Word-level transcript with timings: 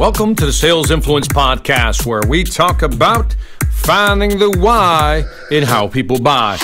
Welcome 0.00 0.34
to 0.36 0.46
the 0.46 0.52
Sales 0.54 0.90
Influence 0.90 1.28
Podcast, 1.28 2.06
where 2.06 2.22
we 2.26 2.42
talk 2.42 2.80
about 2.80 3.36
finding 3.70 4.38
the 4.38 4.50
why 4.50 5.24
in 5.50 5.62
how 5.62 5.88
people 5.88 6.18
buy. 6.18 6.56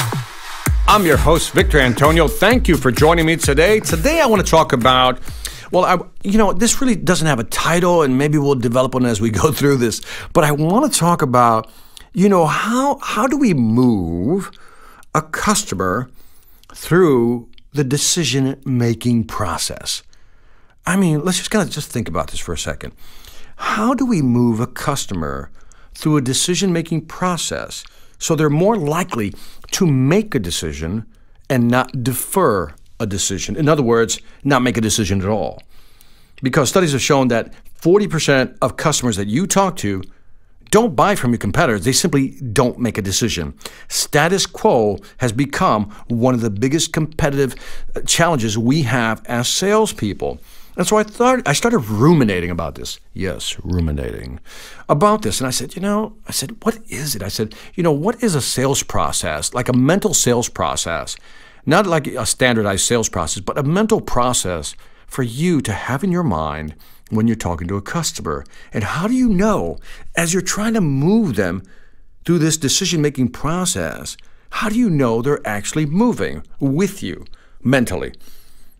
I'm 0.89 1.05
your 1.05 1.19
host, 1.19 1.53
Victor 1.53 1.79
Antonio. 1.79 2.29
Thank 2.29 2.67
you 2.67 2.79
for 2.79 2.91
joining 2.91 3.27
me 3.27 3.37
today. 3.37 3.81
Today, 3.81 4.23
I 4.23 4.27
want 4.27 4.43
to 4.43 4.51
talk 4.51 4.73
about 4.73 5.21
well, 5.71 5.85
I, 5.85 5.99
you 6.25 6.39
know, 6.39 6.55
this 6.55 6.81
really 6.81 6.97
doesn't 6.97 7.27
have 7.27 7.39
a 7.39 7.45
title, 7.45 8.01
and 8.01 8.17
maybe 8.17 8.39
we'll 8.39 8.55
develop 8.55 8.95
one 8.95 9.05
as 9.05 9.21
we 9.21 9.29
go 9.43 9.53
through 9.53 9.77
this. 9.77 10.01
But 10.33 10.45
I 10.45 10.53
want 10.53 10.91
to 10.91 10.99
talk 10.99 11.21
about, 11.21 11.71
you 12.15 12.31
know, 12.31 12.47
how 12.47 12.97
how 13.03 13.27
do 13.27 13.37
we 13.37 13.53
move 13.53 14.51
a 15.15 15.21
customer 15.21 16.09
through 16.75 17.51
the 17.75 17.85
decision 17.85 18.63
making 18.65 19.25
process? 19.25 20.03
I 20.87 20.97
mean, 20.97 21.23
let's 21.23 21.37
just 21.37 21.51
kind 21.51 21.69
of 21.69 21.75
just 21.75 21.91
think 21.91 22.09
about 22.09 22.31
this 22.31 22.41
for 22.41 22.55
a 22.55 22.59
second. 22.59 22.95
How 23.57 23.95
do 23.95 24.07
we 24.07 24.23
move 24.23 24.61
a 24.61 24.67
customer 24.67 25.51
through 25.95 26.17
a 26.17 26.23
decision 26.23 26.73
making 26.73 27.07
process 27.07 27.85
so 28.19 28.35
they're 28.35 28.51
more 28.51 28.77
likely 28.77 29.35
to 29.73 29.87
make 29.87 30.35
a 30.35 30.39
decision 30.39 31.07
and 31.49 31.69
not 31.69 32.03
defer 32.03 32.75
a 33.01 33.07
decision? 33.07 33.57
In 33.57 33.69
other 33.69 33.83
words, 33.83 34.21
not 34.45 34.63
make 34.63 34.77
a 34.77 34.81
decision 34.81 35.21
at 35.21 35.29
all. 35.29 35.63
Because 36.43 36.69
studies 36.69 36.93
have 36.93 37.03
shown 37.03 37.29
that 37.29 37.53
40% 37.81 38.57
of 38.61 38.77
customers 38.77 39.17
that 39.17 39.29
you 39.29 39.47
talk 39.47 39.77
to 39.77 40.03
don't 40.71 40.97
buy 40.97 41.15
from 41.15 41.31
your 41.31 41.39
competitors. 41.39 41.85
They 41.85 41.93
simply 41.93 42.31
don't 42.53 42.79
make 42.79 42.99
a 42.99 43.03
decision. 43.03 43.55
Status 43.89 44.47
quo 44.47 44.99
has 45.19 45.33
become 45.33 45.95
one 46.09 46.35
of 46.35 46.41
the 46.41 46.51
biggest 46.51 46.93
competitive 46.93 47.55
uh, 47.95 48.01
challenges 48.03 48.59
we 48.59 48.83
have 48.83 49.25
as 49.27 49.49
salespeople. 49.49 50.41
And 50.77 50.87
so 50.87 50.97
I 50.99 51.05
thought 51.05 51.47
I 51.47 51.55
started 51.55 51.79
ruminating 51.79 52.51
about 52.51 52.75
this. 52.75 53.01
Yes, 53.15 53.57
ruminating 53.63 54.41
about 54.89 55.23
this. 55.23 55.41
And 55.41 55.49
I 55.49 55.51
said, 55.51 55.75
you 55.75 55.81
know, 55.81 56.17
I 56.29 56.33
said, 56.33 56.57
what 56.63 56.79
is 56.89 57.17
it? 57.17 57.23
I 57.23 57.29
said, 57.29 57.55
you 57.75 57.83
know, 57.83 57.93
what 57.93 58.23
is 58.23 58.35
a 58.35 58.43
sales 58.43 58.83
process? 58.83 59.55
Like 59.55 59.69
a 59.69 59.73
mental 59.73 60.13
sales 60.13 60.49
process. 60.49 61.17
Not 61.65 61.87
like 61.87 62.07
a 62.07 62.27
standardized 62.27 62.85
sales 62.85 63.09
process, 63.09 63.43
but 63.43 63.59
a 63.59 63.63
mental 63.63 64.01
process 64.01 64.77
for 65.07 65.23
you 65.23 65.61
to 65.63 65.73
have 65.73 66.05
in 66.05 66.13
your 66.13 66.23
mind 66.23 66.75
when 67.11 67.27
you're 67.27 67.37
talking 67.37 67.69
to 67.69 67.77
a 67.77 67.83
customer. 67.83 68.45
And 68.73 68.85
how 68.85 69.09
do 69.09 69.15
you 69.15 69.29
know 69.29 69.79
as 70.15 70.33
you're 70.33 70.43
trying 70.43 70.75
to 70.75 70.81
move 70.81 71.37
them 71.37 71.63
through 72.25 72.39
this 72.39 72.57
decision 72.57 73.01
making 73.01 73.29
process, 73.29 74.17
how 74.51 74.69
do 74.69 74.79
you 74.79 74.91
know 74.91 75.23
they're 75.23 75.47
actually 75.47 75.87
moving 75.87 76.43
with 76.61 77.03
you 77.03 77.25
mentally? 77.63 78.13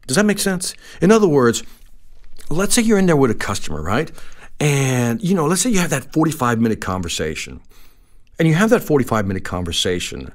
Does 0.07 0.17
that 0.17 0.27
make 0.27 0.39
sense? 0.39 0.75
In 1.01 1.11
other 1.11 1.29
words, 1.29 1.63
let's 2.51 2.75
say 2.75 2.83
you're 2.83 2.99
in 2.99 3.07
there 3.07 3.17
with 3.17 3.31
a 3.31 3.35
customer, 3.35 3.83
right? 3.83 4.11
And, 4.61 5.23
you 5.23 5.35
know, 5.35 5.47
let's 5.47 5.63
say 5.63 5.71
you 5.71 5.79
have 5.81 5.91
that 5.91 6.13
45 6.13 6.61
minute 6.61 6.81
conversation. 6.81 7.61
And 8.39 8.47
you 8.47 8.55
have 8.55 8.71
that 8.71 8.83
45 8.83 9.27
minute 9.27 9.45
conversation. 9.45 10.33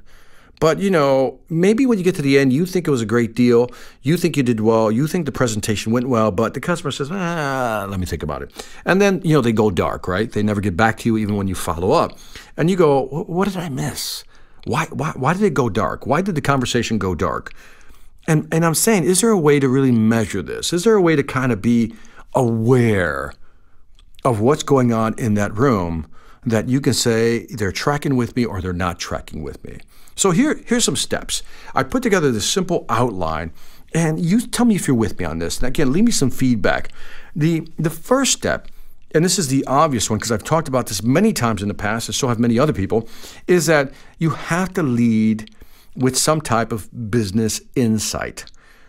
But, 0.60 0.78
you 0.78 0.90
know, 0.90 1.40
maybe 1.48 1.86
when 1.86 1.98
you 1.98 2.04
get 2.04 2.14
to 2.16 2.22
the 2.22 2.38
end, 2.38 2.52
you 2.52 2.66
think 2.66 2.86
it 2.86 2.90
was 2.90 3.02
a 3.02 3.06
great 3.06 3.34
deal. 3.34 3.68
You 4.02 4.16
think 4.16 4.36
you 4.36 4.44
did 4.44 4.60
well. 4.60 4.92
You 4.92 5.08
think 5.08 5.26
the 5.26 5.32
presentation 5.32 5.90
went 5.90 6.08
well. 6.08 6.30
But 6.30 6.54
the 6.54 6.60
customer 6.60 6.92
says, 6.92 7.10
ah, 7.10 7.84
let 7.88 7.98
me 7.98 8.06
think 8.06 8.22
about 8.22 8.42
it. 8.42 8.66
And 8.84 9.00
then, 9.00 9.20
you 9.24 9.34
know, 9.34 9.40
they 9.40 9.50
go 9.50 9.72
dark, 9.72 10.06
right? 10.06 10.30
They 10.30 10.42
never 10.42 10.60
get 10.60 10.76
back 10.76 10.98
to 10.98 11.08
you 11.08 11.18
even 11.18 11.34
when 11.34 11.48
you 11.48 11.56
follow 11.56 11.90
up. 11.90 12.16
And 12.56 12.70
you 12.70 12.76
go, 12.76 13.06
what 13.06 13.48
did 13.48 13.56
I 13.56 13.70
miss? 13.70 14.22
Why, 14.64 14.86
why, 14.92 15.12
why 15.16 15.32
did 15.32 15.42
it 15.42 15.54
go 15.54 15.68
dark? 15.68 16.06
Why 16.06 16.22
did 16.22 16.36
the 16.36 16.40
conversation 16.40 16.96
go 16.96 17.16
dark? 17.16 17.52
And, 18.28 18.46
and 18.52 18.64
I'm 18.64 18.74
saying, 18.74 19.04
is 19.04 19.20
there 19.20 19.30
a 19.30 19.38
way 19.38 19.58
to 19.58 19.68
really 19.68 19.90
measure 19.90 20.42
this? 20.42 20.72
Is 20.72 20.84
there 20.84 20.94
a 20.94 21.02
way 21.02 21.16
to 21.16 21.22
kind 21.22 21.52
of 21.52 21.60
be 21.60 21.94
aware 22.34 23.32
of 24.24 24.40
what's 24.40 24.62
going 24.62 24.92
on 24.92 25.14
in 25.18 25.34
that 25.34 25.56
room 25.56 26.06
that 26.44 26.68
you 26.68 26.80
can 26.80 26.94
say 26.94 27.46
they're 27.46 27.72
tracking 27.72 28.16
with 28.16 28.36
me 28.36 28.44
or 28.44 28.60
they're 28.60 28.72
not 28.72 28.98
tracking 28.98 29.42
with 29.42 29.62
me? 29.64 29.78
So 30.14 30.30
here, 30.30 30.60
here's 30.66 30.84
some 30.84 30.96
steps. 30.96 31.42
I 31.74 31.82
put 31.82 32.02
together 32.02 32.30
this 32.30 32.48
simple 32.48 32.84
outline, 32.88 33.52
and 33.94 34.20
you 34.20 34.40
tell 34.40 34.66
me 34.66 34.76
if 34.76 34.86
you're 34.86 34.96
with 34.96 35.18
me 35.18 35.24
on 35.24 35.38
this. 35.38 35.58
And 35.58 35.66
again, 35.66 35.92
leave 35.92 36.04
me 36.04 36.12
some 36.12 36.30
feedback. 36.30 36.90
The, 37.34 37.66
the 37.78 37.90
first 37.90 38.32
step, 38.32 38.68
and 39.14 39.24
this 39.24 39.38
is 39.38 39.48
the 39.48 39.64
obvious 39.66 40.08
one 40.08 40.18
because 40.18 40.32
I've 40.32 40.44
talked 40.44 40.68
about 40.68 40.86
this 40.86 41.02
many 41.02 41.32
times 41.32 41.62
in 41.62 41.68
the 41.68 41.74
past, 41.74 42.08
and 42.08 42.14
so 42.14 42.28
have 42.28 42.38
many 42.38 42.58
other 42.58 42.72
people, 42.72 43.08
is 43.46 43.66
that 43.66 43.92
you 44.18 44.30
have 44.30 44.72
to 44.74 44.82
lead 44.82 45.50
with 45.96 46.16
some 46.16 46.40
type 46.40 46.72
of 46.72 47.10
business 47.10 47.60
insight. 47.74 48.44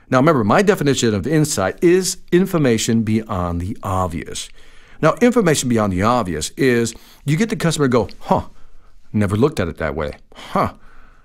Now, 0.09 0.19
remember, 0.19 0.43
my 0.43 0.61
definition 0.61 1.13
of 1.13 1.25
insight 1.25 1.83
is 1.83 2.17
information 2.31 3.03
beyond 3.03 3.61
the 3.61 3.77
obvious. 3.83 4.49
Now, 5.01 5.15
information 5.21 5.69
beyond 5.69 5.91
the 5.91 6.03
obvious 6.03 6.51
is 6.51 6.93
you 7.25 7.35
get 7.35 7.49
the 7.49 7.55
customer 7.55 7.87
to 7.87 7.91
go, 7.91 8.09
huh, 8.19 8.47
never 9.11 9.35
looked 9.35 9.59
at 9.59 9.67
it 9.67 9.77
that 9.77 9.95
way. 9.95 10.17
Huh, 10.33 10.73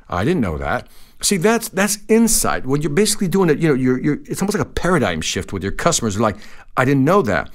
I 0.09 0.25
didn't 0.25 0.41
know 0.41 0.59
that. 0.59 0.89
See, 1.21 1.37
that's 1.37 1.69
that's 1.69 1.99
insight. 2.09 2.65
When 2.65 2.81
you're 2.81 2.91
basically 2.91 3.29
doing 3.29 3.51
it, 3.51 3.59
you 3.59 3.69
know, 3.69 3.75
you're, 3.75 3.99
you're 3.99 4.19
it's 4.25 4.41
almost 4.41 4.57
like 4.57 4.67
a 4.67 4.71
paradigm 4.71 5.21
shift 5.21 5.53
with 5.53 5.63
your 5.63 5.73
customers. 5.73 6.15
They're 6.15 6.23
like, 6.23 6.37
I 6.77 6.85
didn't 6.85 7.05
know 7.05 7.23
that. 7.23 7.51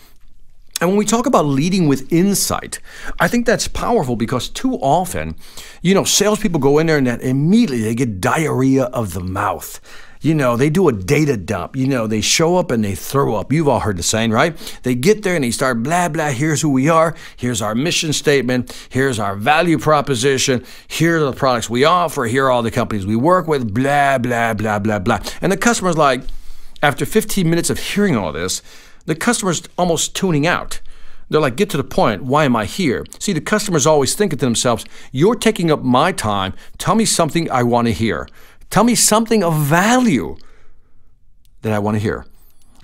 And 0.83 0.89
when 0.89 0.97
we 0.97 1.05
talk 1.05 1.25
about 1.25 1.45
leading 1.45 1.87
with 1.87 2.11
insight, 2.11 2.79
I 3.17 3.29
think 3.29 3.45
that's 3.45 3.69
powerful 3.69 4.17
because 4.17 4.49
too 4.49 4.73
often, 4.79 5.35
you 5.81 5.93
know, 5.93 6.03
salespeople 6.03 6.59
go 6.59 6.77
in 6.77 6.87
there 6.87 6.97
and 6.97 7.07
immediately 7.07 7.79
they 7.79 7.95
get 7.95 8.19
diarrhea 8.19 8.83
of 8.87 9.13
the 9.13 9.21
mouth. 9.21 9.79
You 10.19 10.35
know, 10.35 10.57
they 10.57 10.69
do 10.69 10.89
a 10.89 10.91
data 10.91 11.37
dump. 11.37 11.77
You 11.77 11.87
know, 11.87 12.05
they 12.05 12.19
show 12.19 12.57
up 12.57 12.69
and 12.69 12.83
they 12.83 12.95
throw 12.95 13.35
up. 13.35 13.53
You've 13.53 13.69
all 13.69 13.79
heard 13.79 13.95
the 13.95 14.03
saying, 14.03 14.31
right? 14.31 14.57
They 14.83 14.93
get 14.93 15.23
there 15.23 15.35
and 15.35 15.45
they 15.45 15.51
start 15.51 15.83
blah, 15.83 16.09
blah. 16.09 16.31
Here's 16.31 16.59
who 16.59 16.69
we 16.69 16.89
are. 16.89 17.15
Here's 17.37 17.61
our 17.61 17.75
mission 17.75 18.11
statement. 18.11 18.75
Here's 18.89 19.19
our 19.19 19.37
value 19.37 19.77
proposition. 19.77 20.65
Here 20.89 21.15
are 21.15 21.31
the 21.31 21.31
products 21.31 21.69
we 21.69 21.85
offer. 21.85 22.25
Here 22.25 22.47
are 22.47 22.51
all 22.51 22.61
the 22.61 22.71
companies 22.71 23.05
we 23.05 23.15
work 23.15 23.47
with. 23.47 23.73
Blah, 23.73 24.17
blah, 24.17 24.53
blah, 24.53 24.79
blah, 24.79 24.99
blah. 24.99 25.19
And 25.41 25.49
the 25.49 25.55
customer's 25.55 25.95
like, 25.95 26.23
after 26.81 27.05
15 27.05 27.49
minutes 27.49 27.69
of 27.69 27.79
hearing 27.79 28.17
all 28.17 28.33
this, 28.33 28.61
the 29.05 29.15
customer's 29.15 29.63
almost 29.77 30.15
tuning 30.15 30.47
out. 30.47 30.81
They're 31.29 31.41
like, 31.41 31.55
get 31.55 31.69
to 31.71 31.77
the 31.77 31.83
point. 31.83 32.23
Why 32.23 32.45
am 32.45 32.55
I 32.55 32.65
here? 32.65 33.05
See, 33.19 33.33
the 33.33 33.41
customer's 33.41 33.87
always 33.87 34.13
thinking 34.13 34.37
to 34.39 34.45
themselves, 34.45 34.85
you're 35.11 35.35
taking 35.35 35.71
up 35.71 35.81
my 35.81 36.11
time. 36.11 36.53
Tell 36.77 36.95
me 36.95 37.05
something 37.05 37.49
I 37.49 37.63
want 37.63 37.87
to 37.87 37.93
hear. 37.93 38.27
Tell 38.69 38.83
me 38.83 38.95
something 38.95 39.43
of 39.43 39.55
value 39.55 40.35
that 41.61 41.73
I 41.73 41.79
want 41.79 41.95
to 41.95 41.99
hear. 41.99 42.25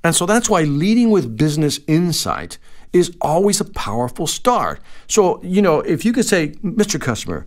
And 0.03 0.15
so 0.15 0.25
that's 0.25 0.49
why 0.49 0.63
leading 0.63 1.11
with 1.11 1.37
business 1.37 1.79
insight 1.87 2.57
is 2.93 3.15
always 3.21 3.61
a 3.61 3.65
powerful 3.65 4.25
start. 4.25 4.81
So, 5.07 5.41
you 5.43 5.61
know, 5.61 5.81
if 5.81 6.05
you 6.05 6.13
could 6.13 6.25
say, 6.25 6.49
Mr. 6.63 6.99
Customer, 6.99 7.45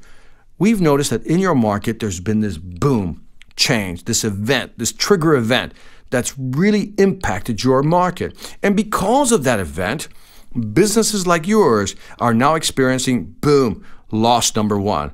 we've 0.59 0.81
noticed 0.81 1.11
that 1.11 1.27
in 1.27 1.38
your 1.38 1.55
market 1.55 1.99
there's 1.99 2.21
been 2.21 2.41
this 2.41 2.59
boom, 2.59 3.27
change, 3.56 4.05
this 4.05 4.22
event, 4.25 4.78
this 4.78 4.93
trigger 4.93 5.34
event 5.34 5.72
that's 6.12 6.39
really 6.39 6.95
impacted 6.99 7.65
your 7.65 7.83
market. 7.83 8.56
And 8.62 8.77
because 8.77 9.33
of 9.33 9.43
that 9.43 9.59
event, 9.59 10.06
businesses 10.73 11.27
like 11.27 11.49
yours 11.49 11.97
are 12.21 12.34
now 12.34 12.55
experiencing 12.55 13.34
boom, 13.41 13.84
loss 14.12 14.55
number 14.55 14.78
one. 14.78 15.11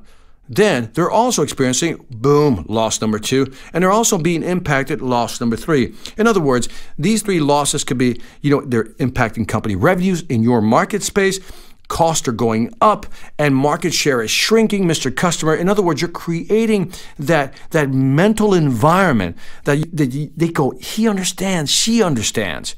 Then 0.51 0.89
they're 0.95 1.11
also 1.11 1.43
experiencing 1.43 2.03
boom, 2.09 2.65
loss 2.67 3.01
number 3.01 3.19
two, 3.19 3.53
and 3.71 3.83
they're 3.83 3.91
also 3.91 4.17
being 4.17 4.41
impacted 4.41 4.99
loss 4.99 5.39
number 5.39 5.55
three. 5.55 5.93
In 6.17 6.25
other 6.25 6.41
words, 6.41 6.67
these 6.97 7.21
three 7.21 7.39
losses 7.39 7.83
could 7.83 7.99
be, 7.99 8.19
you 8.41 8.49
know, 8.49 8.61
they're 8.61 8.85
impacting 8.95 9.47
company 9.47 9.75
revenues 9.75 10.23
in 10.23 10.41
your 10.41 10.59
market 10.59 11.03
space 11.03 11.39
costs 11.89 12.27
are 12.27 12.31
going 12.31 12.73
up 12.79 13.05
and 13.37 13.53
market 13.53 13.93
share 13.93 14.21
is 14.21 14.31
shrinking, 14.31 14.85
Mr. 14.85 15.13
Customer. 15.13 15.53
In 15.53 15.67
other 15.67 15.81
words, 15.81 16.01
you're 16.01 16.09
creating 16.09 16.93
that, 17.17 17.53
that 17.71 17.89
mental 17.89 18.53
environment 18.53 19.37
that, 19.65 19.85
that 19.91 20.31
they 20.37 20.47
go, 20.47 20.71
he 20.79 21.09
understands, 21.09 21.69
she 21.69 22.01
understands. 22.01 22.75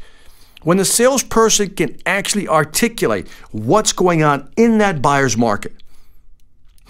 When 0.63 0.77
the 0.77 0.85
salesperson 0.85 1.71
can 1.71 1.97
actually 2.05 2.47
articulate 2.47 3.27
what's 3.51 3.93
going 3.93 4.23
on 4.23 4.49
in 4.57 4.79
that 4.79 5.01
buyer's 5.01 5.37
market, 5.37 5.73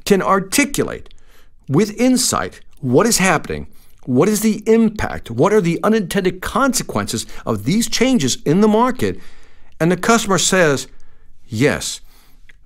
can 0.06 0.22
articulate 0.22 1.14
with 1.68 1.98
insight 2.00 2.62
what 2.82 3.06
is 3.06 3.18
happening, 3.18 3.68
what 4.06 4.28
is 4.28 4.42
the 4.42 4.64
impact, 4.66 5.32
what 5.32 5.54
are 5.54 5.62
the 5.62 5.80
unintended 5.84 6.42
consequences 6.42 7.26
of 7.46 7.64
these 7.64 7.90
changes 7.90 8.42
in 8.44 8.62
the 8.62 8.68
market, 8.68 9.20
and 9.80 9.92
the 9.92 9.98
customer 9.98 10.38
says, 10.38 10.88
Yes, 11.46 12.02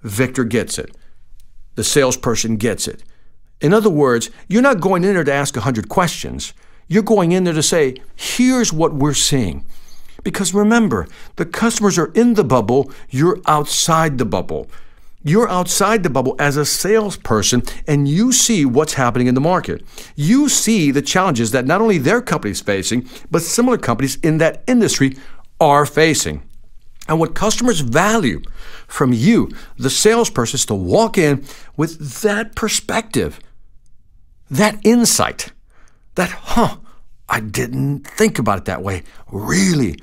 Victor 0.05 0.43
gets 0.43 0.77
it. 0.77 0.95
The 1.75 1.83
salesperson 1.83 2.57
gets 2.57 2.87
it. 2.87 3.03
In 3.59 3.73
other 3.73 3.89
words, 3.89 4.29
you're 4.47 4.61
not 4.61 4.79
going 4.79 5.03
in 5.03 5.13
there 5.13 5.23
to 5.23 5.33
ask 5.33 5.55
100 5.55 5.89
questions. 5.89 6.53
You're 6.87 7.03
going 7.03 7.31
in 7.31 7.43
there 7.43 7.53
to 7.53 7.63
say, 7.63 7.95
here's 8.15 8.71
what 8.71 8.93
we're 8.93 9.13
seeing. 9.13 9.65
Because 10.23 10.53
remember, 10.53 11.07
the 11.35 11.45
customers 11.45 11.97
are 11.97 12.11
in 12.13 12.35
the 12.35 12.43
bubble, 12.43 12.91
you're 13.09 13.39
outside 13.47 14.17
the 14.17 14.25
bubble. 14.25 14.69
You're 15.23 15.49
outside 15.49 16.03
the 16.03 16.11
bubble 16.11 16.35
as 16.37 16.55
a 16.55 16.65
salesperson 16.65 17.63
and 17.87 18.07
you 18.07 18.31
see 18.31 18.63
what's 18.63 18.93
happening 18.93 19.25
in 19.25 19.33
the 19.33 19.41
market. 19.41 19.83
You 20.15 20.49
see 20.49 20.91
the 20.91 21.01
challenges 21.01 21.49
that 21.49 21.65
not 21.65 21.81
only 21.81 21.97
their 21.97 22.21
company 22.21 22.51
is 22.51 22.61
facing, 22.61 23.09
but 23.31 23.41
similar 23.41 23.79
companies 23.79 24.17
in 24.17 24.37
that 24.37 24.63
industry 24.67 25.17
are 25.59 25.87
facing. 25.87 26.43
And 27.07 27.19
what 27.19 27.35
customers 27.35 27.81
value 27.81 28.41
from 28.87 29.13
you, 29.13 29.51
the 29.77 29.89
salesperson, 29.89 30.57
is 30.57 30.65
to 30.67 30.75
walk 30.75 31.17
in 31.17 31.45
with 31.77 32.21
that 32.21 32.55
perspective, 32.55 33.39
that 34.49 34.79
insight, 34.83 35.51
that, 36.15 36.29
huh, 36.29 36.77
I 37.29 37.39
didn't 37.39 38.07
think 38.07 38.39
about 38.39 38.59
it 38.59 38.65
that 38.65 38.81
way. 38.81 39.03
Really? 39.31 39.99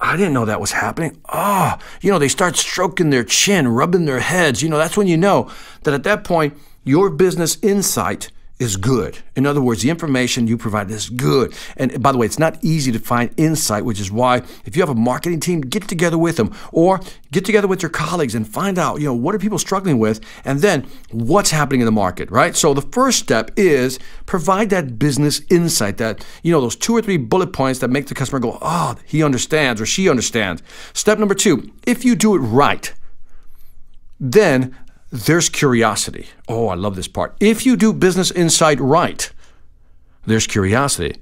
I 0.00 0.16
didn't 0.16 0.34
know 0.34 0.44
that 0.44 0.60
was 0.60 0.72
happening. 0.72 1.20
Oh, 1.32 1.78
you 2.02 2.10
know, 2.10 2.18
they 2.18 2.28
start 2.28 2.56
stroking 2.56 3.10
their 3.10 3.24
chin, 3.24 3.68
rubbing 3.68 4.04
their 4.04 4.20
heads. 4.20 4.62
You 4.62 4.68
know, 4.68 4.76
that's 4.76 4.96
when 4.96 5.06
you 5.06 5.16
know 5.16 5.50
that 5.84 5.94
at 5.94 6.02
that 6.02 6.24
point, 6.24 6.58
your 6.84 7.08
business 7.08 7.56
insight 7.62 8.30
is 8.64 8.76
good. 8.76 9.18
In 9.36 9.46
other 9.46 9.60
words, 9.60 9.82
the 9.82 9.90
information 9.90 10.48
you 10.48 10.58
provide 10.58 10.90
is 10.90 11.08
good. 11.08 11.54
And 11.76 12.02
by 12.02 12.10
the 12.10 12.18
way, 12.18 12.26
it's 12.26 12.38
not 12.38 12.58
easy 12.64 12.90
to 12.90 12.98
find 12.98 13.32
insight, 13.36 13.84
which 13.84 14.00
is 14.00 14.10
why 14.10 14.42
if 14.64 14.74
you 14.74 14.82
have 14.82 14.88
a 14.88 14.94
marketing 14.94 15.38
team, 15.38 15.60
get 15.60 15.86
together 15.86 16.18
with 16.18 16.36
them 16.36 16.52
or 16.72 17.00
get 17.30 17.44
together 17.44 17.68
with 17.68 17.82
your 17.82 17.90
colleagues 17.90 18.34
and 18.34 18.48
find 18.48 18.78
out, 18.78 19.00
you 19.00 19.06
know, 19.06 19.14
what 19.14 19.34
are 19.34 19.38
people 19.38 19.58
struggling 19.58 19.98
with 19.98 20.20
and 20.44 20.60
then 20.60 20.86
what's 21.12 21.52
happening 21.52 21.80
in 21.80 21.84
the 21.84 21.92
market, 21.92 22.28
right? 22.30 22.56
So 22.56 22.74
the 22.74 22.82
first 22.82 23.20
step 23.20 23.52
is 23.56 24.00
provide 24.26 24.70
that 24.70 24.98
business 24.98 25.42
insight 25.50 25.98
that, 25.98 26.26
you 26.42 26.50
know, 26.50 26.60
those 26.60 26.76
two 26.76 26.96
or 26.96 27.02
three 27.02 27.18
bullet 27.18 27.52
points 27.52 27.78
that 27.80 27.88
make 27.88 28.06
the 28.06 28.14
customer 28.14 28.40
go, 28.40 28.58
"Oh, 28.60 28.96
he 29.04 29.22
understands 29.22 29.80
or 29.80 29.86
she 29.86 30.08
understands." 30.08 30.62
Step 30.94 31.18
number 31.18 31.34
2, 31.34 31.70
if 31.86 32.04
you 32.04 32.14
do 32.14 32.34
it 32.34 32.38
right, 32.38 32.92
then 34.18 34.74
there's 35.14 35.48
curiosity. 35.48 36.26
Oh, 36.48 36.66
I 36.66 36.74
love 36.74 36.96
this 36.96 37.06
part. 37.06 37.36
If 37.38 37.64
you 37.64 37.76
do 37.76 37.92
business 37.92 38.32
insight 38.32 38.80
right, 38.80 39.30
there's 40.26 40.48
curiosity. 40.48 41.20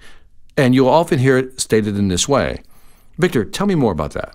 And 0.56 0.74
you'll 0.74 0.88
often 0.88 1.18
hear 1.18 1.36
it 1.36 1.60
stated 1.60 1.98
in 1.98 2.08
this 2.08 2.26
way 2.26 2.62
Victor, 3.18 3.44
tell 3.44 3.66
me 3.66 3.74
more 3.74 3.92
about 3.92 4.12
that. 4.12 4.34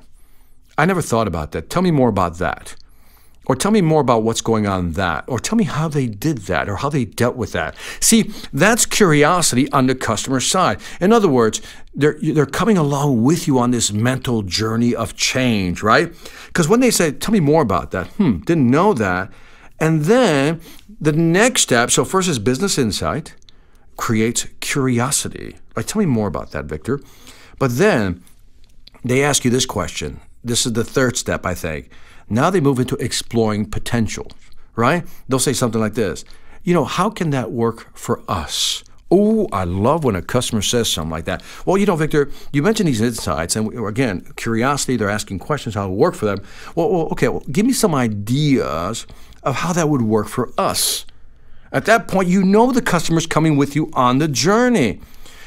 I 0.77 0.85
never 0.85 1.01
thought 1.01 1.27
about 1.27 1.53
that. 1.53 1.71
Tell 1.71 1.81
me 1.81 1.89
more 1.89 2.09
about 2.09 2.37
that. 2.37 2.75
Or 3.47 3.55
tell 3.55 3.71
me 3.71 3.81
more 3.81 4.01
about 4.01 4.21
what's 4.21 4.41
going 4.41 4.67
on 4.67 4.91
that. 4.91 5.23
Or 5.27 5.39
tell 5.39 5.57
me 5.57 5.63
how 5.63 5.87
they 5.87 6.05
did 6.05 6.39
that 6.39 6.69
or 6.69 6.75
how 6.75 6.89
they 6.89 7.05
dealt 7.05 7.35
with 7.35 7.53
that. 7.53 7.75
See, 7.99 8.31
that's 8.53 8.85
curiosity 8.85 9.71
on 9.71 9.87
the 9.87 9.95
customer 9.95 10.39
side. 10.39 10.79
In 11.01 11.11
other 11.11 11.29
words, 11.29 11.61
they're, 11.95 12.17
they're 12.21 12.45
coming 12.45 12.77
along 12.77 13.23
with 13.23 13.47
you 13.47 13.57
on 13.57 13.71
this 13.71 13.91
mental 13.91 14.43
journey 14.43 14.93
of 14.93 15.15
change, 15.15 15.81
right? 15.81 16.13
Because 16.47 16.67
when 16.67 16.81
they 16.81 16.91
say, 16.91 17.11
tell 17.11 17.31
me 17.31 17.39
more 17.39 17.63
about 17.63 17.89
that, 17.91 18.07
hmm, 18.09 18.39
didn't 18.39 18.69
know 18.69 18.93
that. 18.93 19.31
And 19.79 20.03
then 20.05 20.61
the 20.99 21.11
next 21.11 21.61
step, 21.61 21.91
so 21.91 22.03
first 22.03 22.27
is 22.27 22.39
business 22.39 22.77
insight, 22.77 23.35
creates 23.95 24.47
curiosity. 24.59 25.57
Like, 25.75 25.85
tell 25.85 25.99
me 25.99 26.05
more 26.05 26.27
about 26.27 26.51
that, 26.51 26.65
Victor. 26.65 26.99
But 27.59 27.77
then 27.77 28.23
they 29.03 29.23
ask 29.23 29.45
you 29.45 29.51
this 29.51 29.65
question. 29.65 30.19
This 30.43 30.65
is 30.65 30.73
the 30.73 30.83
third 30.83 31.17
step, 31.17 31.45
I 31.45 31.53
think. 31.53 31.89
Now 32.29 32.49
they 32.49 32.59
move 32.59 32.79
into 32.79 32.95
exploring 32.95 33.69
potential, 33.69 34.27
right? 34.75 35.05
They'll 35.27 35.39
say 35.39 35.53
something 35.53 35.81
like 35.81 35.93
this 35.93 36.25
You 36.63 36.73
know, 36.73 36.85
how 36.85 37.09
can 37.09 37.29
that 37.31 37.51
work 37.51 37.95
for 37.97 38.21
us? 38.27 38.83
Oh, 39.09 39.47
I 39.53 39.63
love 39.63 40.03
when 40.03 40.15
a 40.15 40.21
customer 40.21 40.61
says 40.61 40.91
something 40.91 41.11
like 41.11 41.25
that. 41.25 41.41
Well, 41.65 41.77
you 41.77 41.85
know, 41.85 41.95
Victor, 41.95 42.29
you 42.51 42.61
mentioned 42.61 42.89
these 42.89 42.99
insights, 42.99 43.55
and 43.55 43.87
again, 43.87 44.27
curiosity, 44.35 44.97
they're 44.97 45.09
asking 45.09 45.39
questions 45.39 45.75
how 45.75 45.89
it 45.89 45.95
work 45.95 46.13
for 46.13 46.25
them. 46.25 46.39
Well, 46.75 46.89
well 46.91 47.07
okay, 47.13 47.29
well, 47.29 47.43
give 47.49 47.65
me 47.65 47.71
some 47.71 47.95
ideas 47.95 49.07
of 49.43 49.55
how 49.55 49.73
that 49.73 49.89
would 49.89 50.01
work 50.01 50.27
for 50.27 50.51
us. 50.57 51.05
At 51.71 51.85
that 51.85 52.07
point, 52.07 52.29
you 52.29 52.43
know 52.43 52.71
the 52.71 52.81
customer's 52.81 53.27
coming 53.27 53.57
with 53.57 53.75
you 53.75 53.89
on 53.93 54.19
the 54.19 54.27
journey. 54.27 55.01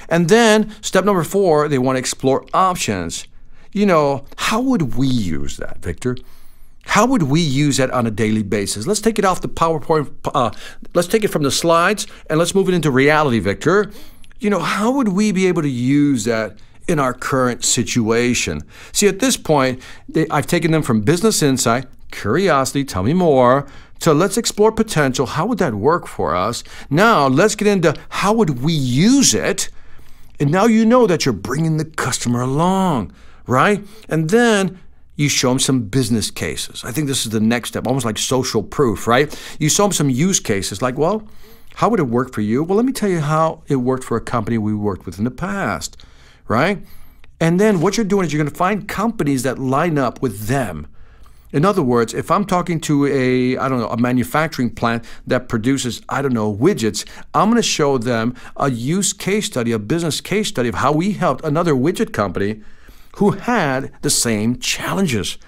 And 0.08 0.28
then, 0.28 0.74
step 0.82 1.04
number 1.04 1.24
four, 1.24 1.68
they 1.68 1.78
want 1.78 1.96
to 1.96 2.00
explore 2.00 2.44
options. 2.52 3.26
You 3.72 3.86
know, 3.86 4.24
how 4.36 4.60
would 4.60 4.96
we 4.96 5.06
use 5.06 5.56
that, 5.58 5.78
Victor? 5.78 6.16
How 6.82 7.06
would 7.06 7.24
we 7.24 7.40
use 7.40 7.76
that 7.76 7.90
on 7.92 8.06
a 8.06 8.10
daily 8.10 8.42
basis? 8.42 8.86
Let's 8.86 9.00
take 9.00 9.18
it 9.18 9.24
off 9.24 9.42
the 9.42 9.48
PowerPoint. 9.48 10.12
Uh, 10.34 10.50
let's 10.94 11.06
take 11.06 11.22
it 11.22 11.28
from 11.28 11.44
the 11.44 11.50
slides 11.50 12.06
and 12.28 12.38
let's 12.38 12.54
move 12.54 12.68
it 12.68 12.74
into 12.74 12.90
reality, 12.90 13.38
Victor. 13.38 13.92
You 14.40 14.50
know, 14.50 14.58
how 14.58 14.90
would 14.92 15.08
we 15.08 15.30
be 15.30 15.46
able 15.46 15.62
to 15.62 15.70
use 15.70 16.24
that 16.24 16.58
in 16.88 16.98
our 16.98 17.14
current 17.14 17.64
situation? 17.64 18.62
See, 18.92 19.06
at 19.06 19.20
this 19.20 19.36
point, 19.36 19.80
they, 20.08 20.26
I've 20.30 20.46
taken 20.46 20.72
them 20.72 20.82
from 20.82 21.02
business 21.02 21.42
insight, 21.42 21.86
curiosity, 22.10 22.84
tell 22.84 23.02
me 23.02 23.12
more, 23.12 23.66
so 24.00 24.12
let's 24.12 24.38
explore 24.38 24.72
potential. 24.72 25.26
How 25.26 25.46
would 25.46 25.58
that 25.58 25.74
work 25.74 26.06
for 26.06 26.34
us? 26.34 26.64
Now 26.88 27.26
let's 27.26 27.54
get 27.54 27.68
into 27.68 27.94
how 28.08 28.32
would 28.32 28.62
we 28.62 28.72
use 28.72 29.34
it? 29.34 29.68
And 30.38 30.50
now 30.50 30.64
you 30.64 30.86
know 30.86 31.06
that 31.06 31.26
you're 31.26 31.34
bringing 31.34 31.76
the 31.76 31.84
customer 31.84 32.40
along, 32.40 33.12
right? 33.46 33.86
And 34.08 34.30
then 34.30 34.80
you 35.16 35.28
show 35.28 35.50
them 35.50 35.58
some 35.58 35.82
business 35.82 36.30
cases. 36.30 36.82
I 36.82 36.92
think 36.92 37.06
this 37.06 37.26
is 37.26 37.32
the 37.32 37.40
next 37.40 37.68
step, 37.70 37.86
almost 37.86 38.06
like 38.06 38.16
social 38.16 38.62
proof, 38.62 39.06
right? 39.06 39.28
You 39.58 39.68
show 39.68 39.82
them 39.82 39.92
some 39.92 40.08
use 40.08 40.40
cases 40.40 40.80
like, 40.80 40.96
well, 40.96 41.28
how 41.74 41.90
would 41.90 42.00
it 42.00 42.04
work 42.04 42.32
for 42.32 42.40
you? 42.40 42.64
Well, 42.64 42.76
let 42.76 42.86
me 42.86 42.92
tell 42.92 43.10
you 43.10 43.20
how 43.20 43.62
it 43.68 43.76
worked 43.76 44.04
for 44.04 44.16
a 44.16 44.20
company 44.20 44.56
we 44.56 44.74
worked 44.74 45.04
with 45.04 45.18
in 45.18 45.24
the 45.24 45.30
past, 45.30 45.98
right? 46.48 46.82
And 47.38 47.60
then 47.60 47.82
what 47.82 47.98
you're 47.98 48.06
doing 48.06 48.24
is 48.24 48.32
you're 48.32 48.42
going 48.42 48.50
to 48.50 48.56
find 48.56 48.88
companies 48.88 49.42
that 49.42 49.58
line 49.58 49.98
up 49.98 50.22
with 50.22 50.46
them. 50.46 50.86
In 51.52 51.64
other 51.64 51.82
words, 51.82 52.14
if 52.14 52.30
I'm 52.30 52.44
talking 52.44 52.80
to 52.82 53.06
a, 53.06 53.56
I 53.56 53.68
don't 53.68 53.80
know, 53.80 53.88
a 53.88 53.96
manufacturing 53.96 54.70
plant 54.70 55.04
that 55.26 55.48
produces, 55.48 56.00
I 56.08 56.22
don't 56.22 56.32
know, 56.32 56.54
widgets, 56.54 57.04
I'm 57.34 57.50
going 57.50 57.56
to 57.56 57.62
show 57.62 57.98
them 57.98 58.34
a 58.56 58.70
use 58.70 59.12
case 59.12 59.46
study, 59.46 59.72
a 59.72 59.78
business 59.78 60.20
case 60.20 60.48
study 60.48 60.68
of 60.68 60.76
how 60.76 60.92
we 60.92 61.12
helped 61.12 61.44
another 61.44 61.74
widget 61.74 62.12
company 62.12 62.60
who 63.16 63.32
had 63.32 63.92
the 64.02 64.10
same 64.10 64.58
challenges. 64.58 65.38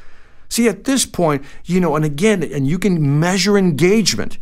See, 0.49 0.69
at 0.69 0.85
this 0.85 1.07
point, 1.07 1.45
you 1.65 1.81
know, 1.81 1.95
and 1.97 2.05
again, 2.05 2.43
and 2.43 2.67
you 2.67 2.79
can 2.79 3.21
measure 3.21 3.57
engagement. 3.57 4.39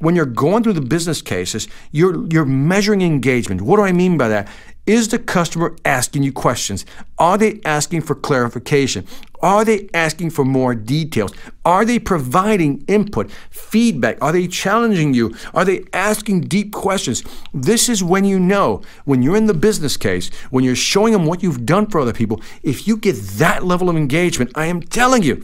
When 0.00 0.16
you're 0.16 0.26
going 0.26 0.64
through 0.64 0.72
the 0.72 0.80
business 0.80 1.22
cases, 1.22 1.68
you're, 1.92 2.26
you're 2.26 2.44
measuring 2.44 3.00
engagement. 3.00 3.62
What 3.62 3.76
do 3.76 3.82
I 3.82 3.92
mean 3.92 4.18
by 4.18 4.28
that? 4.28 4.48
Is 4.86 5.08
the 5.08 5.18
customer 5.18 5.76
asking 5.84 6.24
you 6.24 6.32
questions? 6.32 6.84
Are 7.16 7.38
they 7.38 7.60
asking 7.64 8.02
for 8.02 8.14
clarification? 8.14 9.06
Are 9.44 9.62
they 9.62 9.90
asking 9.92 10.30
for 10.30 10.42
more 10.42 10.74
details? 10.74 11.30
Are 11.66 11.84
they 11.84 11.98
providing 11.98 12.82
input, 12.88 13.30
feedback? 13.50 14.16
Are 14.22 14.32
they 14.32 14.48
challenging 14.48 15.12
you? 15.12 15.36
Are 15.52 15.66
they 15.66 15.84
asking 15.92 16.42
deep 16.42 16.72
questions? 16.72 17.22
This 17.52 17.90
is 17.90 18.02
when 18.02 18.24
you 18.24 18.40
know, 18.40 18.80
when 19.04 19.22
you're 19.22 19.36
in 19.36 19.44
the 19.44 19.52
business 19.52 19.98
case, 19.98 20.30
when 20.48 20.64
you're 20.64 20.74
showing 20.74 21.12
them 21.12 21.26
what 21.26 21.42
you've 21.42 21.66
done 21.66 21.88
for 21.88 22.00
other 22.00 22.14
people, 22.14 22.40
if 22.62 22.88
you 22.88 22.96
get 22.96 23.16
that 23.36 23.62
level 23.62 23.90
of 23.90 23.98
engagement, 23.98 24.50
I 24.54 24.64
am 24.64 24.80
telling 24.80 25.22
you, 25.22 25.42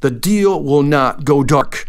the 0.00 0.10
deal 0.10 0.62
will 0.62 0.82
not 0.82 1.26
go 1.26 1.44
dark 1.44 1.86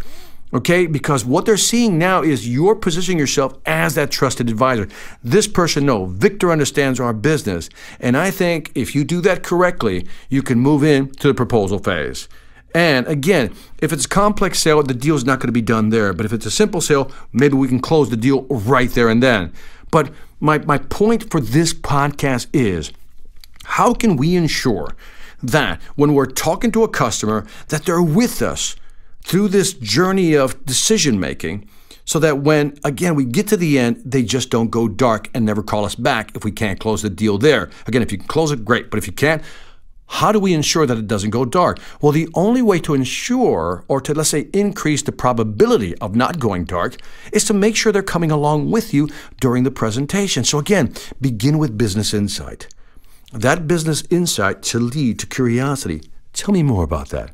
okay? 0.53 0.86
Because 0.88 1.25
what 1.25 1.45
they're 1.45 1.57
seeing 1.57 1.98
now 1.98 2.22
is 2.22 2.48
you're 2.48 2.75
positioning 2.75 3.19
yourself 3.19 3.53
as 3.65 3.95
that 3.95 4.12
trusted 4.12 4.50
advisor. 4.50 4.88
This 5.24 5.48
person, 5.48 5.86
no, 5.86 6.05
Victor 6.05 6.51
understands 6.51 7.00
our 7.00 7.13
business. 7.13 7.69
And 8.00 8.15
I 8.15 8.31
think 8.31 8.72
if 8.75 8.95
you 8.95 9.03
do 9.03 9.22
that 9.22 9.43
correctly, 9.43 10.07
you 10.29 10.41
can 10.41 10.60
move 10.60 10.83
into 10.83 11.27
the 11.27 11.33
proposal 11.33 11.79
phase. 11.79 12.27
And 12.75 13.05
again, 13.07 13.53
if 13.79 13.93
it's 13.93 14.05
a 14.05 14.10
complex 14.10 14.60
sale, 14.60 14.81
the 14.81 14.93
deal's 14.93 15.25
not 15.25 15.39
going 15.39 15.48
to 15.48 15.53
be 15.53 15.62
done 15.62 15.89
there. 15.89 16.12
But 16.13 16.25
if 16.25 16.33
it's 16.33 16.45
a 16.45 16.51
simple 16.51 16.81
sale, 16.81 17.12
maybe 17.31 17.55
we 17.55 17.67
can 17.67 17.79
close 17.79 18.10
the 18.10 18.17
deal 18.17 18.43
right 18.50 18.89
there 18.89 19.10
and 19.10 19.22
then. 19.22 19.53
But 19.91 20.12
my, 20.39 20.57
my 20.60 20.79
point 20.79 21.29
for 21.29 21.39
this 21.39 21.74
podcast 21.74 22.48
is 22.51 22.91
how 23.63 23.93
can 23.93 24.17
we 24.17 24.36
ensure 24.36 24.95
that 25.41 25.81
when 25.95 26.13
we're 26.13 26.25
talking 26.25 26.72
to 26.72 26.83
a 26.83 26.88
customer 26.88 27.45
that 27.67 27.86
they're 27.86 28.01
with 28.01 28.41
us 28.41 28.75
through 29.23 29.47
this 29.49 29.73
journey 29.73 30.33
of 30.33 30.65
decision 30.65 31.19
making 31.19 31.67
so 32.05 32.19
that 32.19 32.39
when, 32.39 32.77
again, 32.83 33.15
we 33.15 33.25
get 33.25 33.47
to 33.47 33.57
the 33.57 33.79
end, 33.79 34.01
they 34.05 34.23
just 34.23 34.49
don't 34.49 34.69
go 34.69 34.87
dark 34.87 35.29
and 35.33 35.45
never 35.45 35.63
call 35.63 35.85
us 35.85 35.95
back 35.95 36.35
if 36.35 36.43
we 36.43 36.51
can't 36.51 36.79
close 36.79 37.01
the 37.01 37.09
deal 37.09 37.37
there. 37.37 37.69
Again, 37.87 38.01
if 38.01 38.11
you 38.11 38.17
can 38.17 38.27
close 38.27 38.51
it, 38.51 38.65
great. 38.65 38.89
But 38.89 38.97
if 38.97 39.07
you 39.07 39.13
can't, 39.13 39.41
how 40.07 40.31
do 40.31 40.39
we 40.39 40.53
ensure 40.53 40.85
that 40.85 40.97
it 40.97 41.07
doesn't 41.07 41.29
go 41.29 41.45
dark? 41.45 41.79
Well, 42.01 42.11
the 42.11 42.27
only 42.33 42.61
way 42.61 42.79
to 42.81 42.93
ensure 42.93 43.85
or 43.87 44.01
to, 44.01 44.13
let's 44.13 44.29
say, 44.29 44.49
increase 44.53 45.01
the 45.01 45.13
probability 45.13 45.97
of 45.99 46.15
not 46.15 46.39
going 46.39 46.65
dark 46.65 46.97
is 47.31 47.45
to 47.45 47.53
make 47.53 47.75
sure 47.75 47.91
they're 47.91 48.03
coming 48.03 48.31
along 48.31 48.69
with 48.69 48.93
you 48.93 49.09
during 49.39 49.63
the 49.63 49.71
presentation. 49.71 50.43
So, 50.43 50.59
again, 50.59 50.93
begin 51.21 51.57
with 51.57 51.77
business 51.77 52.13
insight. 52.13 52.67
That 53.31 53.67
business 53.67 54.03
insight 54.09 54.61
to 54.63 54.79
lead 54.79 55.19
to 55.19 55.25
curiosity. 55.25 56.03
Tell 56.33 56.53
me 56.53 56.63
more 56.63 56.83
about 56.83 57.09
that. 57.09 57.31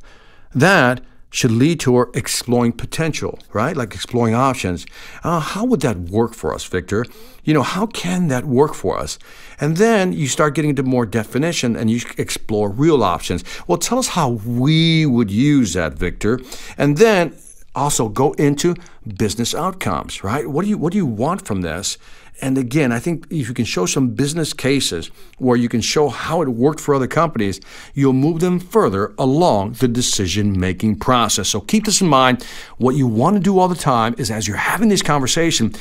That 0.54 1.02
should 1.30 1.52
lead 1.52 1.80
to 1.82 1.96
our 1.96 2.10
exploring 2.14 2.72
potential, 2.72 3.40
right? 3.54 3.76
Like 3.76 3.94
exploring 3.94 4.34
options. 4.34 4.86
Uh, 5.24 5.40
how 5.40 5.66
would 5.66 5.82
that 5.82 5.98
work 5.98 6.34
for 6.34 6.54
us, 6.54 6.66
Victor? 6.66 7.06
You 7.44 7.54
know, 7.54 7.64
how 7.64 7.86
can 7.86 8.28
that 8.30 8.46
work 8.46 8.74
for 8.74 8.98
us? 8.98 9.20
And 9.60 9.78
then 9.78 10.14
you 10.14 10.28
start 10.28 10.56
getting 10.56 10.70
into 10.70 10.84
more 10.84 11.06
definition 11.06 11.76
and 11.76 11.90
you 11.90 12.02
explore 12.18 12.70
real 12.70 13.04
options. 13.04 13.44
Well, 13.68 13.78
tell 13.78 14.00
us 14.00 14.10
how 14.10 14.30
we 14.30 15.06
would 15.06 15.32
use 15.32 15.74
that, 15.74 15.94
Victor. 15.94 16.40
And 16.78 16.98
then 16.98 17.36
also 17.76 18.10
go 18.10 18.34
into 18.34 18.76
business 19.18 19.54
outcomes, 19.54 20.24
right? 20.24 20.48
What 20.48 20.64
do 20.64 20.70
you 20.70 20.78
what 20.78 20.92
do 20.92 20.98
you 20.98 21.06
want 21.06 21.46
from 21.46 21.62
this? 21.62 21.98
And 22.42 22.58
again, 22.58 22.92
I 22.92 23.00
think 23.00 23.26
if 23.30 23.48
you 23.48 23.54
can 23.54 23.66
show 23.66 23.86
some 23.86 24.10
business 24.10 24.54
cases 24.54 25.12
where 25.38 25.58
you 25.58 25.70
can 25.70 25.82
show 25.82 26.10
how 26.10 26.42
it 26.42 26.50
worked 26.50 26.80
for 26.80 26.96
other 26.96 27.08
companies, 27.08 27.60
you'll 27.94 28.14
move 28.14 28.40
them 28.40 28.60
further 28.60 29.14
along 29.18 29.74
the 29.74 29.88
decision 29.88 30.60
making 30.60 31.00
process. 31.00 31.50
So 31.50 31.60
keep 31.60 31.86
this 31.86 32.02
in 32.02 32.08
mind. 32.08 32.46
What 32.78 32.96
you 32.96 33.08
want 33.08 33.36
to 33.36 33.42
do 33.42 33.60
all 33.60 33.68
the 33.68 33.76
time 33.76 34.16
is 34.18 34.32
as 34.32 34.48
you're 34.48 34.58
having 34.58 34.90
this 34.90 35.02
conversation, 35.02 35.74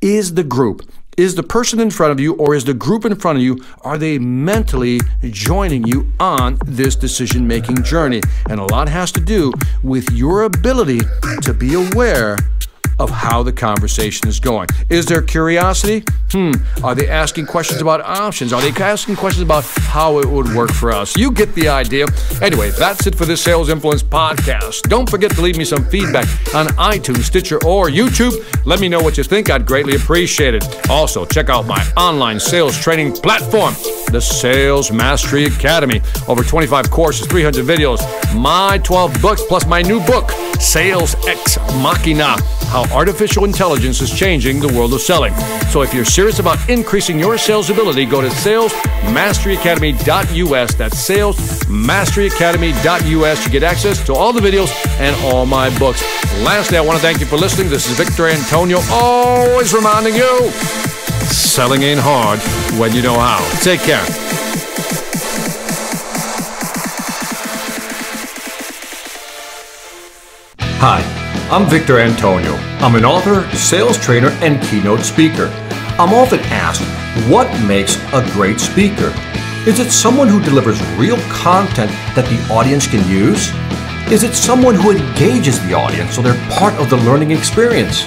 is 0.00 0.34
the 0.34 0.44
group, 0.44 0.90
is 1.16 1.34
the 1.34 1.42
person 1.42 1.80
in 1.80 1.90
front 1.90 2.10
of 2.10 2.18
you 2.18 2.34
or 2.36 2.54
is 2.54 2.64
the 2.64 2.72
group 2.72 3.04
in 3.04 3.14
front 3.14 3.36
of 3.36 3.44
you, 3.44 3.62
are 3.82 3.98
they 3.98 4.18
mentally 4.18 4.98
joining 5.22 5.86
you 5.86 6.10
on 6.18 6.58
this 6.64 6.96
decision 6.96 7.46
making 7.46 7.82
journey? 7.82 8.22
And 8.48 8.58
a 8.58 8.64
lot 8.64 8.88
has 8.88 9.12
to 9.12 9.20
do 9.20 9.52
with 9.82 10.10
your 10.10 10.44
ability 10.44 11.00
to 11.42 11.52
be 11.52 11.74
aware 11.74 12.38
of 13.00 13.08
how 13.08 13.42
the 13.42 13.52
conversation 13.52 14.28
is 14.28 14.38
going. 14.38 14.68
Is 14.90 15.06
there 15.06 15.22
curiosity? 15.22 16.04
Hmm. 16.32 16.52
Are 16.84 16.94
they 16.94 17.08
asking 17.08 17.46
questions 17.46 17.80
about 17.80 18.02
options? 18.02 18.52
Are 18.52 18.60
they 18.60 18.70
asking 18.82 19.16
questions 19.16 19.42
about 19.42 19.64
how 19.64 20.18
it 20.18 20.26
would 20.26 20.54
work 20.54 20.70
for 20.70 20.92
us? 20.92 21.16
You 21.16 21.32
get 21.32 21.52
the 21.54 21.68
idea. 21.68 22.06
Anyway, 22.42 22.70
that's 22.70 23.06
it 23.06 23.14
for 23.14 23.24
this 23.24 23.42
Sales 23.42 23.70
Influence 23.70 24.02
podcast. 24.02 24.82
Don't 24.82 25.08
forget 25.08 25.30
to 25.32 25.40
leave 25.40 25.56
me 25.56 25.64
some 25.64 25.84
feedback 25.86 26.26
on 26.54 26.66
iTunes, 26.76 27.24
Stitcher, 27.24 27.56
or 27.64 27.88
YouTube. 27.88 28.34
Let 28.66 28.80
me 28.80 28.88
know 28.88 29.00
what 29.00 29.16
you 29.16 29.24
think. 29.24 29.48
I'd 29.50 29.66
greatly 29.66 29.96
appreciate 29.96 30.54
it. 30.54 30.90
Also, 30.90 31.24
check 31.24 31.48
out 31.48 31.66
my 31.66 31.82
online 31.96 32.38
sales 32.38 32.78
training 32.78 33.14
platform, 33.14 33.74
the 34.12 34.20
Sales 34.20 34.92
Mastery 34.92 35.44
Academy. 35.44 36.02
Over 36.28 36.44
25 36.44 36.90
courses, 36.90 37.26
300 37.26 37.64
videos, 37.64 38.00
my 38.36 38.78
12 38.84 39.22
books, 39.22 39.42
plus 39.48 39.66
my 39.66 39.80
new 39.80 40.00
book, 40.04 40.30
Sales 40.60 41.16
Ex 41.26 41.56
Machina 41.82 42.36
How 42.66 42.84
Artificial 42.92 43.44
Intelligence 43.44 44.00
is 44.00 44.10
Changing 44.10 44.58
the 44.60 44.68
World 44.68 44.94
of 44.94 45.00
Selling. 45.00 45.34
So 45.70 45.82
if 45.82 45.92
you're 45.94 46.04
serious 46.04 46.40
about 46.40 46.58
increasing 46.68 47.18
your 47.18 47.38
sales 47.38 47.70
ability, 47.70 48.04
go 48.06 48.20
to 48.20 48.28
salesmasteryacademy.us. 48.28 50.74
That's 50.74 51.08
salesmasteryacademy.us. 51.08 53.46
You 53.46 53.52
get 53.52 53.62
access 53.62 54.04
to 54.06 54.14
all 54.14 54.32
the 54.32 54.40
videos 54.40 54.72
and 54.98 55.14
all 55.24 55.46
my 55.46 55.70
books. 55.78 56.02
Lastly, 56.42 56.78
I 56.78 56.80
want 56.80 56.98
to 56.98 57.02
thank 57.02 57.20
you 57.20 57.26
for 57.26 57.36
listening. 57.36 57.70
This 57.70 57.88
is 57.88 57.96
Victor 57.96 58.26
Antonio, 58.26 58.80
always 58.90 59.72
reminding 59.72 60.16
you 60.16 60.50
selling 61.30 61.82
ain't 61.82 62.00
hard 62.00 62.40
when 62.78 62.94
you 62.94 63.02
know 63.02 63.18
how. 63.18 63.40
Take 63.60 63.80
care. 63.80 64.04
Hi, 70.82 71.19
I'm 71.50 71.68
Victor 71.68 71.98
Antonio. 71.98 72.54
I'm 72.78 72.94
an 72.94 73.04
author, 73.04 73.44
sales 73.56 73.98
trainer, 73.98 74.28
and 74.40 74.62
keynote 74.62 75.00
speaker. 75.00 75.46
I'm 75.98 76.14
often 76.14 76.38
asked, 76.44 76.80
what 77.28 77.50
makes 77.66 77.96
a 78.12 78.22
great 78.34 78.60
speaker? 78.60 79.12
Is 79.66 79.80
it 79.80 79.90
someone 79.90 80.28
who 80.28 80.40
delivers 80.40 80.80
real 80.94 81.16
content 81.22 81.90
that 82.14 82.26
the 82.30 82.54
audience 82.54 82.86
can 82.86 83.02
use? 83.10 83.50
Is 84.12 84.22
it 84.22 84.36
someone 84.36 84.76
who 84.76 84.92
engages 84.92 85.60
the 85.66 85.74
audience 85.74 86.14
so 86.14 86.22
they're 86.22 86.38
part 86.52 86.74
of 86.74 86.88
the 86.88 86.98
learning 86.98 87.32
experience? 87.32 88.04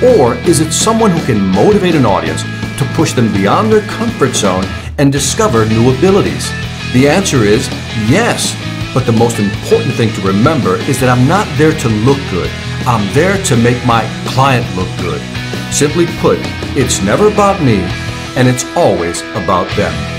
Or 0.00 0.36
is 0.46 0.60
it 0.60 0.70
someone 0.70 1.10
who 1.10 1.26
can 1.26 1.44
motivate 1.48 1.96
an 1.96 2.06
audience 2.06 2.42
to 2.78 2.84
push 2.94 3.12
them 3.12 3.32
beyond 3.32 3.72
their 3.72 3.82
comfort 3.88 4.36
zone 4.36 4.64
and 4.98 5.10
discover 5.10 5.66
new 5.66 5.92
abilities? 5.98 6.48
The 6.92 7.08
answer 7.08 7.38
is 7.38 7.66
yes. 8.06 8.54
But 8.94 9.04
the 9.04 9.12
most 9.18 9.40
important 9.40 9.94
thing 9.94 10.12
to 10.14 10.20
remember 10.22 10.76
is 10.86 11.00
that 11.00 11.10
I'm 11.10 11.26
not 11.26 11.48
there 11.58 11.72
to 11.72 11.88
look 11.88 12.18
good. 12.30 12.50
I'm 12.88 13.12
there 13.12 13.36
to 13.44 13.54
make 13.54 13.84
my 13.84 14.02
client 14.28 14.64
look 14.74 14.88
good. 14.96 15.20
Simply 15.70 16.06
put, 16.22 16.38
it's 16.74 17.02
never 17.02 17.28
about 17.28 17.62
me, 17.62 17.80
and 18.34 18.48
it's 18.48 18.64
always 18.74 19.20
about 19.34 19.68
them. 19.76 20.17